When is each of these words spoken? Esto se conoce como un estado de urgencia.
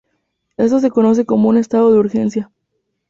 Esto 0.57 0.79
se 0.79 0.89
conoce 0.89 1.27
como 1.27 1.49
un 1.49 1.57
estado 1.57 1.91
de 1.93 1.99
urgencia. 1.99 2.51